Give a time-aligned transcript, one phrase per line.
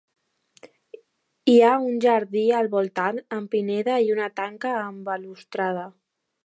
[1.51, 5.91] Hi ha un jardí al voltant amb pineda i una tanca amb balustrada.